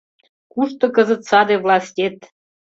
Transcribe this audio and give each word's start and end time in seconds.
Кушто 0.53 0.85
кызыт 0.95 1.21
саде 1.29 1.55
властет? 1.63 2.17